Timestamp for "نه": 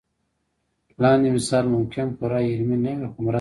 2.83-2.91